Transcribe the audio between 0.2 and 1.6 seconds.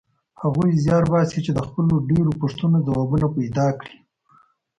هغوی زیار باسي چې د